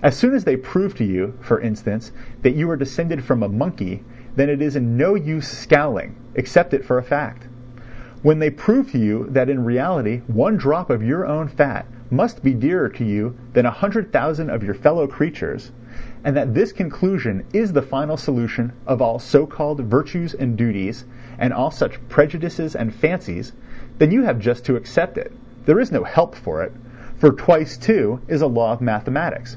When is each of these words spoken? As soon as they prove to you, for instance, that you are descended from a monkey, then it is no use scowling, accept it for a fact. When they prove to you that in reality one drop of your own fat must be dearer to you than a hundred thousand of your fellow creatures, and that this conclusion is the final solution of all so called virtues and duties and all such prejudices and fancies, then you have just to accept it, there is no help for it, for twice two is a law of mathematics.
As 0.00 0.14
soon 0.16 0.32
as 0.32 0.44
they 0.44 0.54
prove 0.56 0.94
to 0.98 1.04
you, 1.04 1.34
for 1.40 1.60
instance, 1.60 2.12
that 2.42 2.54
you 2.54 2.70
are 2.70 2.76
descended 2.76 3.24
from 3.24 3.42
a 3.42 3.48
monkey, 3.48 4.04
then 4.36 4.48
it 4.48 4.62
is 4.62 4.76
no 4.76 5.16
use 5.16 5.48
scowling, 5.48 6.14
accept 6.36 6.72
it 6.72 6.84
for 6.84 6.98
a 6.98 7.02
fact. 7.02 7.48
When 8.22 8.38
they 8.38 8.48
prove 8.50 8.92
to 8.92 8.98
you 8.98 9.26
that 9.30 9.50
in 9.50 9.64
reality 9.64 10.20
one 10.28 10.56
drop 10.56 10.88
of 10.88 11.02
your 11.02 11.26
own 11.26 11.48
fat 11.48 11.84
must 12.12 12.44
be 12.44 12.54
dearer 12.54 12.88
to 12.90 13.04
you 13.04 13.34
than 13.54 13.66
a 13.66 13.72
hundred 13.72 14.12
thousand 14.12 14.50
of 14.50 14.62
your 14.62 14.72
fellow 14.72 15.08
creatures, 15.08 15.72
and 16.22 16.36
that 16.36 16.54
this 16.54 16.70
conclusion 16.70 17.42
is 17.52 17.72
the 17.72 17.82
final 17.82 18.16
solution 18.16 18.70
of 18.86 19.02
all 19.02 19.18
so 19.18 19.46
called 19.48 19.80
virtues 19.80 20.32
and 20.32 20.56
duties 20.56 21.04
and 21.40 21.52
all 21.52 21.72
such 21.72 21.98
prejudices 22.08 22.76
and 22.76 22.94
fancies, 22.94 23.52
then 23.98 24.12
you 24.12 24.22
have 24.22 24.38
just 24.38 24.64
to 24.66 24.76
accept 24.76 25.18
it, 25.18 25.32
there 25.66 25.80
is 25.80 25.90
no 25.90 26.04
help 26.04 26.36
for 26.36 26.62
it, 26.62 26.70
for 27.16 27.32
twice 27.32 27.76
two 27.76 28.20
is 28.28 28.42
a 28.42 28.46
law 28.46 28.72
of 28.72 28.80
mathematics. 28.80 29.56